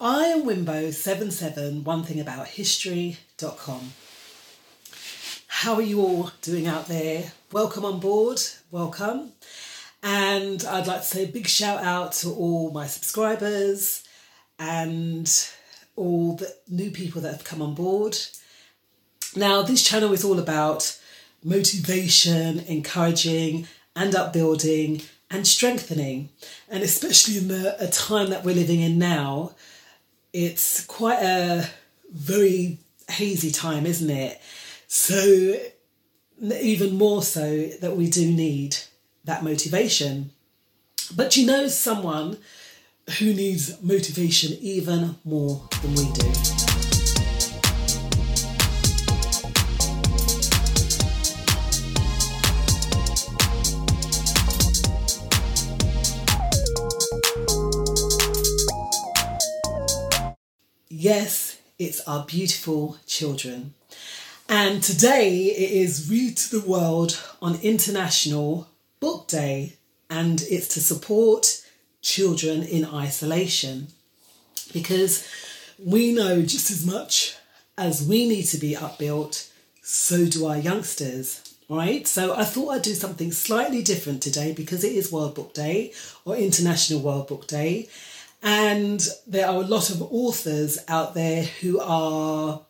[0.00, 3.94] I am Wimbo77, one thing about history.com.
[5.48, 7.32] How are you all doing out there?
[7.50, 8.40] Welcome on board,
[8.70, 9.32] welcome.
[10.00, 14.04] And I'd like to say a big shout out to all my subscribers
[14.56, 15.28] and
[15.96, 18.16] all the new people that have come on board.
[19.34, 20.96] Now, this channel is all about
[21.42, 26.28] motivation, encouraging, and upbuilding and strengthening.
[26.68, 29.56] And especially in the a time that we're living in now,
[30.44, 31.68] it's quite a
[32.12, 32.78] very
[33.10, 34.40] hazy time, isn't it?
[34.86, 35.56] So,
[36.40, 38.76] even more so that we do need
[39.24, 40.30] that motivation.
[41.14, 42.38] But you know, someone
[43.18, 46.87] who needs motivation even more than we do.
[61.00, 63.74] Yes, it's our beautiful children.
[64.48, 68.66] And today it is Read to the World on International
[68.98, 69.74] Book Day,
[70.10, 71.64] and it's to support
[72.02, 73.86] children in isolation
[74.72, 75.24] because
[75.78, 77.36] we know just as much
[77.76, 81.44] as we need to be upbuilt, so do our youngsters.
[81.70, 85.54] Right, so I thought I'd do something slightly different today because it is World Book
[85.54, 85.92] Day
[86.24, 87.88] or International World Book Day,
[88.42, 92.62] and there are a lot of authors out there who are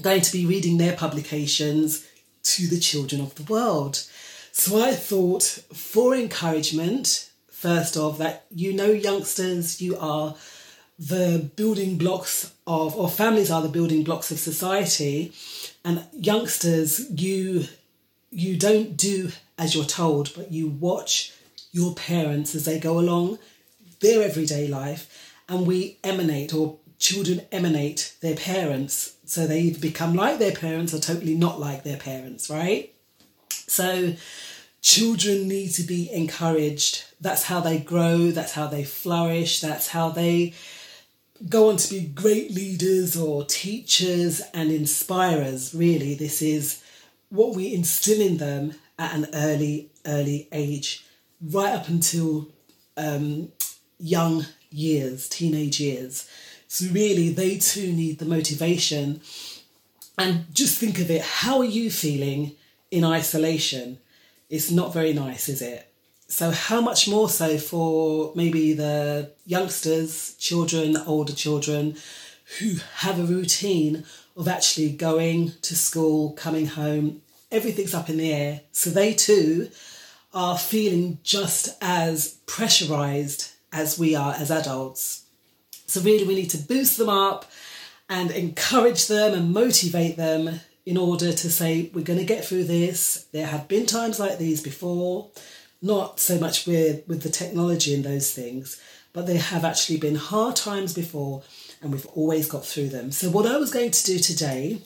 [0.00, 2.06] going to be reading their publications
[2.42, 4.04] to the children of the world.
[4.52, 10.34] So I thought, for encouragement, first of that, you know, youngsters, you are
[10.98, 15.32] the building blocks of, or families are the building blocks of society,
[15.84, 17.66] and youngsters, you
[18.30, 21.34] you don't do as you're told, but you watch
[21.70, 23.38] your parents as they go along
[24.02, 29.16] their everyday life, and we emanate or children emanate their parents.
[29.24, 32.94] So they either become like their parents or totally not like their parents, right?
[33.48, 34.14] So
[34.82, 37.04] children need to be encouraged.
[37.20, 40.54] That's how they grow, that's how they flourish, that's how they
[41.48, 45.74] go on to be great leaders or teachers and inspirers.
[45.74, 46.82] Really, this is
[47.30, 51.04] what we instill in them at an early, early age,
[51.40, 52.48] right up until
[52.96, 53.50] um,
[54.02, 56.28] young years, teenage years.
[56.68, 59.20] So, really, they too need the motivation.
[60.18, 62.52] And just think of it how are you feeling
[62.90, 63.98] in isolation?
[64.50, 65.88] It's not very nice, is it?
[66.28, 71.96] So, how much more so for maybe the youngsters, children, older children
[72.58, 74.04] who have a routine
[74.36, 78.62] of actually going to school, coming home, everything's up in the air.
[78.72, 79.70] So, they too
[80.34, 85.24] are feeling just as pressurized as we are as adults.
[85.86, 87.50] So, really, we need to boost them up
[88.08, 92.64] and encourage them and motivate them in order to say, we're going to get through
[92.64, 93.26] this.
[93.32, 95.30] There have been times like these before,
[95.80, 98.80] not so much with, with the technology and those things,
[99.12, 101.42] but there have actually been hard times before
[101.80, 103.12] and we've always got through them.
[103.12, 104.78] So, what I was going to do today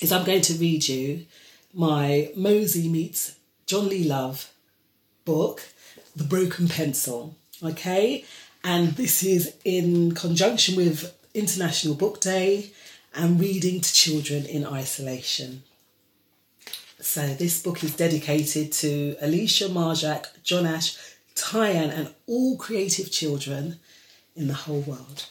[0.00, 1.26] is I'm going to read you
[1.72, 4.52] my Mosey meets John Lee Love
[5.24, 5.62] book,
[6.16, 7.36] The Broken Pencil.
[7.62, 8.24] Okay,
[8.64, 12.70] and this is in conjunction with International Book Day
[13.14, 15.62] and reading to children in isolation.
[17.00, 20.96] So, this book is dedicated to Alicia, Marjak, John Ash,
[21.34, 23.78] Tyann, and all creative children
[24.34, 25.26] in the whole world.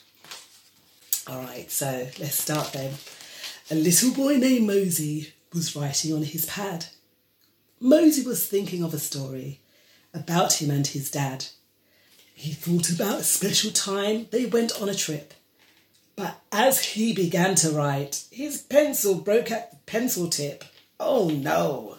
[1.27, 2.93] All right, so let's start then.
[3.71, 6.85] A little boy named Mosey was writing on his pad.
[7.79, 9.61] Mosey was thinking of a story
[10.13, 11.47] about him and his dad.
[12.39, 15.33] He thought about a special time they went on a trip.
[16.15, 20.63] But as he began to write, his pencil broke at the pencil tip.
[21.01, 21.97] Oh no!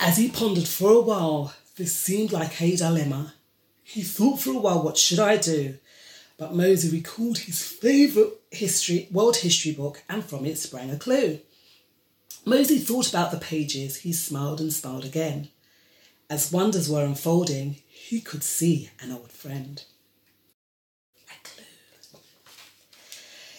[0.00, 3.34] As he pondered for a while, this seemed like a dilemma.
[3.82, 5.76] He thought for a while, what should I do?
[6.38, 11.40] But Mosey recalled his favourite history, world history book, and from it sprang a clue.
[12.46, 15.50] Mosey thought about the pages, he smiled and smiled again.
[16.30, 19.84] As wonders were unfolding, he could see an old friend.
[21.28, 22.20] A clue.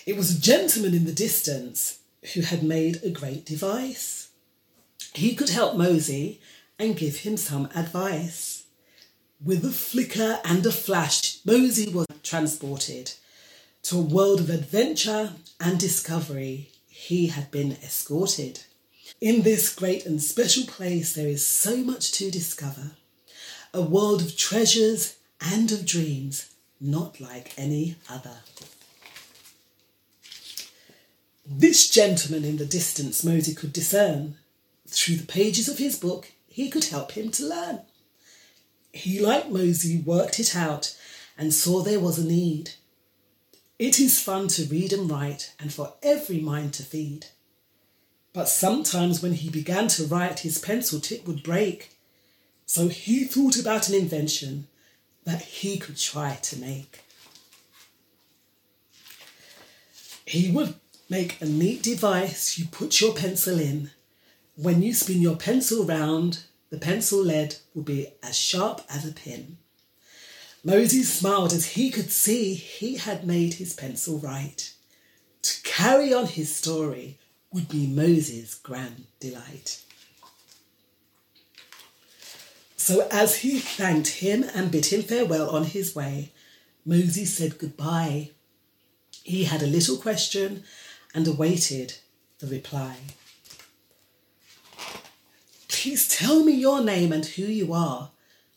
[0.06, 2.00] It was a gentleman in the distance
[2.33, 4.29] who had made a great device.
[5.13, 6.41] He could help Mosey
[6.79, 8.63] and give him some advice.
[9.44, 13.13] With a flicker and a flash, Mosey was transported
[13.83, 16.71] to a world of adventure and discovery.
[16.88, 18.61] He had been escorted.
[19.22, 22.92] In this great and special place, there is so much to discover
[23.74, 28.38] a world of treasures and of dreams, not like any other.
[31.46, 34.38] This gentleman in the distance Mosey could discern.
[34.88, 37.81] Through the pages of his book, he could help him to learn.
[38.92, 40.96] He, like Mosey, worked it out
[41.38, 42.72] and saw there was a need.
[43.78, 47.28] It is fun to read and write and for every mind to feed.
[48.35, 51.95] But sometimes when he began to write, his pencil tip would break.
[52.65, 54.67] So he thought about an invention
[55.23, 56.99] that he could try to make.
[60.25, 60.73] He would
[61.09, 63.91] make a neat device you put your pencil in.
[64.57, 66.39] When you spin your pencil round,
[66.71, 69.57] the pencil lead will be as sharp as a pin.
[70.61, 74.73] Mosey smiled as he could see he had made his pencil right.
[75.43, 77.17] To carry on his story
[77.56, 79.81] would be Mosey's grand delight.
[82.75, 86.34] So as he thanked him and bid him farewell on his way,
[86.86, 88.31] Mosey said goodbye.
[89.24, 90.66] He had a little question
[91.16, 91.96] and awaited
[92.40, 92.98] the reply.
[95.69, 98.12] Please tell me your name and who you are,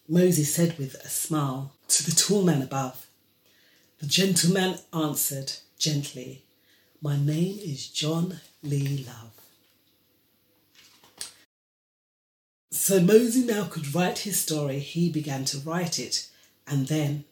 [0.09, 3.07] Mosey said with a smile to the tall man above.
[4.01, 6.43] The gentleman answered gently,
[7.01, 9.31] My name is John Lee Love.
[12.73, 14.81] So Mosey now could write his story.
[14.81, 16.29] He began to write it,
[16.67, 17.23] and then,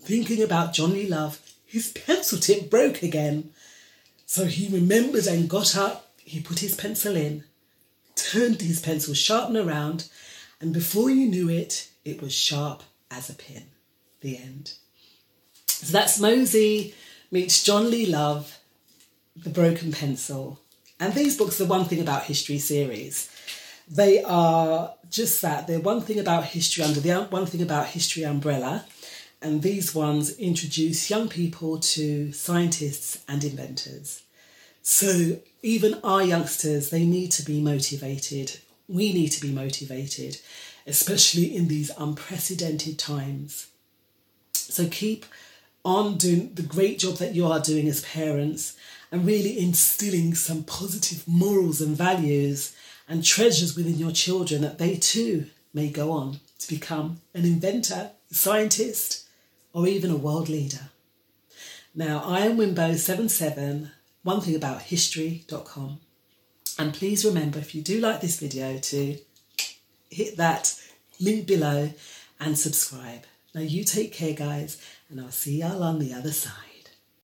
[0.00, 3.50] thinking about John Lee Love, his pencil tip broke again.
[4.24, 6.12] So he remembered and got up.
[6.16, 7.44] He put his pencil in,
[8.14, 10.08] turned his pencil sharpener around,
[10.58, 13.64] and before you knew it, it was sharp as a pin.
[14.22, 14.72] The end.
[15.66, 16.94] So that's Mosey
[17.30, 18.59] meets John Lee Love,
[19.42, 20.60] The Broken Pencil.
[20.98, 23.30] And these books are one thing about history series.
[23.88, 25.66] They are just that.
[25.66, 28.84] They're one thing about history under the one thing about history umbrella.
[29.40, 34.22] And these ones introduce young people to scientists and inventors.
[34.82, 38.58] So even our youngsters, they need to be motivated.
[38.88, 40.38] We need to be motivated,
[40.86, 43.68] especially in these unprecedented times.
[44.52, 45.24] So keep
[45.84, 48.76] on doing the great job that you are doing as parents
[49.10, 52.74] and really instilling some positive morals and values
[53.08, 58.10] and treasures within your children that they too may go on to become an inventor,
[58.30, 59.26] scientist,
[59.72, 60.90] or even a world leader.
[61.94, 63.90] Now, I am Wimbo77,
[64.22, 66.00] one thing about history.com.
[66.78, 69.18] And please remember, if you do like this video, to
[70.08, 70.80] hit that
[71.18, 71.90] link below
[72.38, 73.24] and subscribe.
[73.54, 76.69] Now, you take care, guys, and I'll see y'all on the other side.